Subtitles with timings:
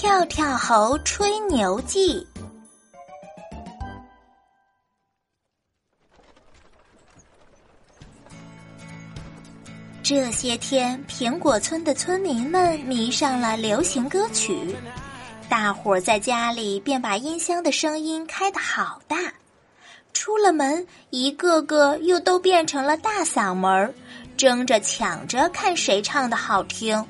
[0.00, 2.24] 跳跳猴吹牛记。
[10.04, 14.72] 这些天，苹果村的村民们迷上了流行歌曲，
[15.48, 19.16] 大伙儿在家里便把音箱的声音开得好大，
[20.12, 23.92] 出了门，一个个又都变成了大嗓门，
[24.36, 27.04] 争着抢着看谁唱的好听。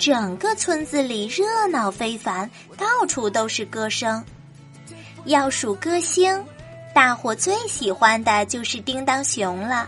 [0.00, 4.24] 整个村子里热闹非凡，到处都是歌声。
[5.26, 6.42] 要数歌星，
[6.94, 9.86] 大伙最喜欢的就是叮当熊了。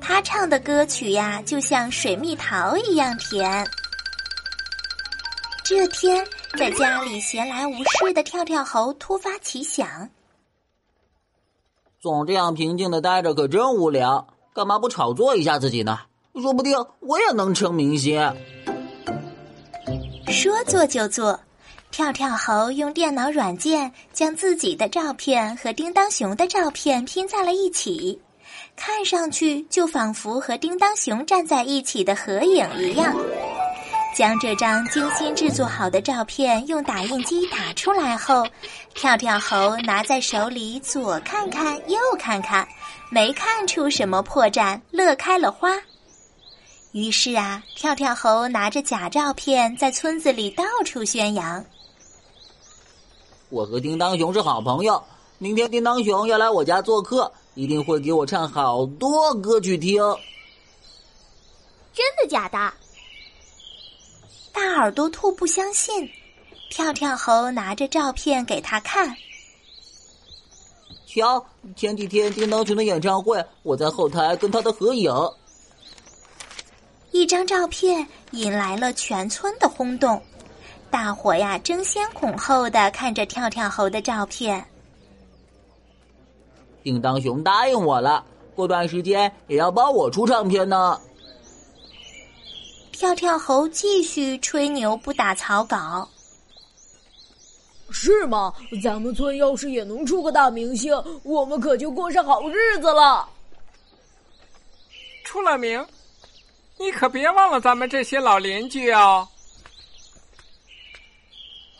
[0.00, 3.66] 他唱的歌曲呀，就像水蜜桃一样甜。
[5.64, 6.24] 这天，
[6.56, 10.08] 在家里闲来无事的跳跳猴突发奇想：
[12.00, 15.98] 总这样平静的待着可真无聊，干嘛不炒作一下自己呢？
[16.40, 18.32] 说不定我也能成明星。
[20.30, 21.38] 说做就做，
[21.90, 28.18] 跳跳猴用电脑软件将自己的照片和叮当熊的照片拼在了一起。
[28.76, 33.14] 看上去就仿佛和叮当熊站在一起的合影一样。
[34.14, 38.46] 将这张精心制作好的照片用打印机打出来后，
[38.94, 42.66] 跳跳猴拿在手里左看看右看看，
[43.10, 45.70] 没看出什么破绽，乐开了花。
[46.92, 51.64] 于是啊，跳跳猴拿着假照片在村子里到处宣扬
[53.48, 55.02] ：“我和叮当熊是好朋友，
[55.38, 60.00] 明天叮当熊要来我家做客。”一定会给我唱好多歌曲听。
[61.92, 62.72] 真的假的？
[64.52, 66.08] 大耳朵兔不相信，
[66.70, 69.14] 跳跳猴拿着照片给他看。
[71.06, 71.44] 瞧，
[71.74, 75.12] 前几天叮当熊的演唱会，我在后台跟他的合影。
[77.12, 80.22] 一张照片引来了全村的轰动，
[80.90, 84.64] 大伙呀争先恐后的看着跳跳猴的照片。
[86.82, 91.00] 叮当熊答应我了，过段时间也要帮我出唱片呢。
[92.92, 96.08] 跳跳猴继续吹牛不打草稿。
[97.90, 98.54] 是吗？
[98.82, 100.94] 咱们村要是也能出个大明星，
[101.24, 103.28] 我们可就过上好日子了。
[105.24, 105.84] 出了名，
[106.80, 109.28] 你可别忘了咱们这些老邻居哦。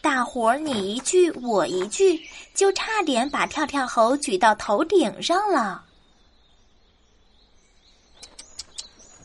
[0.00, 2.18] 大伙儿你一句我一句，
[2.54, 5.84] 就差点把跳跳猴举到头顶上了。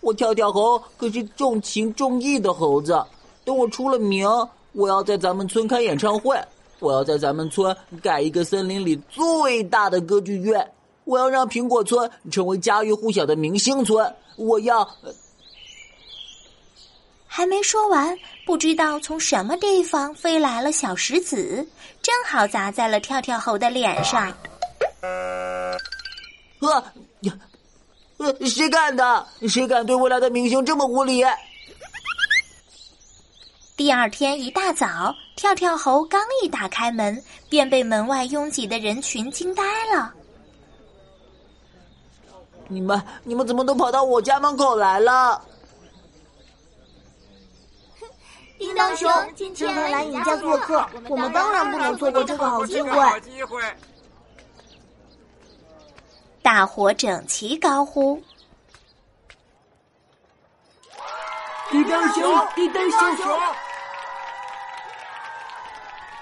[0.00, 3.04] 我跳跳猴可是重情重义的猴子，
[3.44, 4.24] 等我出了名，
[4.70, 6.40] 我要在咱们村开演唱会，
[6.78, 10.72] 我要在咱们村盖一个森林里最大的歌剧院，
[11.02, 14.88] 我要让苹果村成为家喻户晓的明星村，我要。
[17.36, 21.68] 还没说完，不知道从什么地方飞来了小石子，
[22.00, 24.34] 正好砸在了跳跳猴的脸上。
[25.02, 26.82] 啊
[27.20, 27.38] 呀，
[28.16, 29.26] 呃，谁干的？
[29.46, 31.22] 谁敢对未来的明星这么无礼？
[33.76, 39.62] 第二天一大早，跳跳猴刚一打开门，便被门外拥挤的人群惊呆
[39.94, 40.10] 了。
[42.66, 45.38] 你们，你们怎么都跑到我家门口来了？
[48.58, 53.02] 叮当熊今天来你家做客，我们当然不能错过这个好机会。
[56.42, 58.22] 大伙整齐高呼
[61.72, 63.06] ：“叮当熊，叮当熊！”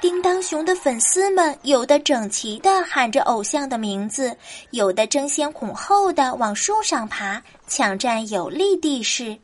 [0.00, 4.36] 叮当熊的粉丝们有的整齐的喊着偶像的名字，
[4.70, 9.38] 有的争先恐后的往树上爬，抢占有利地势。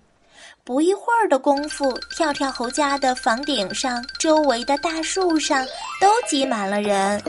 [0.71, 5.67] 不一会儿的功夫，跳跳猴家的房顶上、周围的大树上
[6.01, 7.21] 都挤满了人。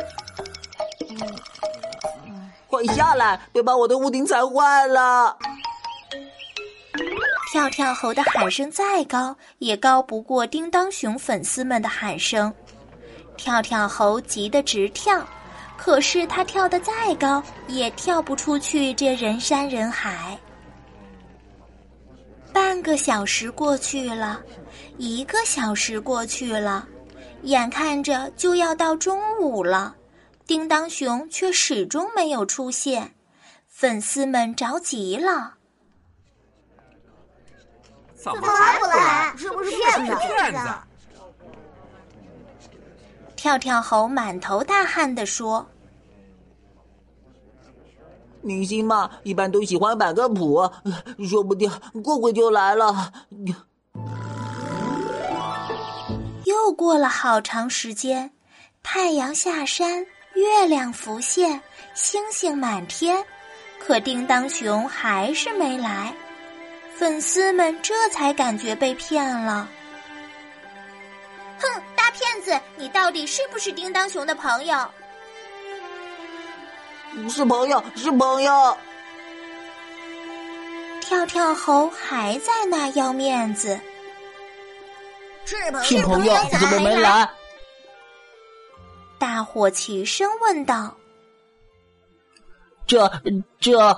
[2.68, 5.36] 快下来，别把我的屋顶踩坏了！
[7.52, 12.54] 跳跳猴的喊声再高，也高不过叮当熊粉丝们的喊声。
[13.38, 15.20] 跳跳猴急得直跳，
[15.78, 20.38] 可是他跳得再高，也跳不出去这人山人海。
[22.54, 24.42] 半个小时过去了，
[24.98, 26.88] 一个小时过去了，
[27.44, 29.96] 眼看着就要到中午了，
[30.46, 33.14] 叮当熊却始终没有出现，
[33.68, 35.56] 粉丝们着急了。
[38.16, 39.34] 怎么还不来？
[39.38, 40.16] 是不是骗子？
[40.16, 40.60] 骗子！
[43.36, 45.68] 跳跳猴满头大汗地说。
[48.42, 50.70] 明星嘛，一般都喜欢摆个谱，
[51.30, 51.72] 说不定
[52.04, 53.12] 过会就来了。
[56.46, 58.32] 又过了好长时间，
[58.84, 61.62] 太阳下山，月亮浮现，
[61.94, 63.24] 星星满天，
[63.80, 66.14] 可叮当熊还是没来。
[66.96, 69.68] 粉丝们这才感觉被骗了。
[71.60, 74.78] 哼，大骗子，你到底是不是叮当熊的朋友？
[77.30, 78.78] 是朋友，是朋友。
[81.02, 83.80] 跳跳猴还在那要面子。
[85.46, 87.30] 是朋是朋友，怎么没来？
[89.20, 90.96] 大伙齐声问道。
[92.88, 93.12] 这
[93.60, 93.98] 这，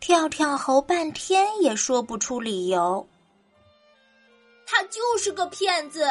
[0.00, 3.08] 跳跳猴半天也说不出理由。
[4.66, 6.08] 他就是个骗子。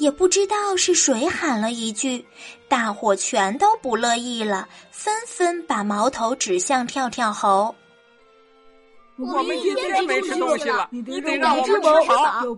[0.00, 2.24] 也不知道是谁喊了一句，
[2.68, 7.74] 大伙全都不乐意了，纷纷把矛头指向跳跳猴。
[9.18, 11.92] 我们一天没吃东西了，你得让我们吃饱，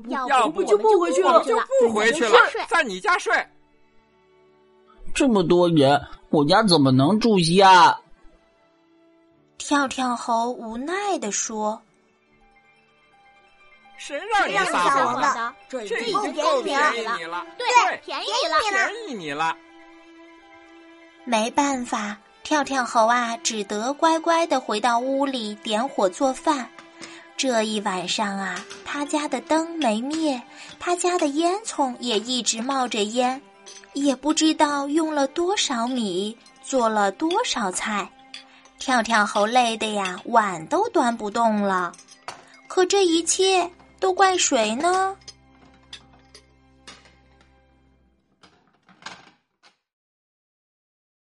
[0.09, 3.35] 饱，要不就不回去了，就不回去了，在你家睡。
[5.13, 6.01] 这么多人，
[6.31, 7.99] 我家怎么能住下？
[9.59, 11.83] 跳跳猴无奈地说。
[14.05, 15.55] 谁让你撒谎的？
[15.69, 19.57] 这已经够便宜你了，对，便宜你了，便宜你了。
[21.25, 26.69] 没办法，跳跳猴啊，只得乖乖的回到屋里点火做饭。
[27.37, 30.43] 这一晚上啊，他家的灯没灭，
[30.81, 33.41] 他家的烟囱也一直冒着烟，
[33.93, 38.11] 也不知道用了多少米，做了多少菜。
[38.81, 41.93] 跳跳猴累的呀，碗都端不动了。
[42.67, 43.71] 可这一切。
[44.03, 45.17] 都怪谁呢？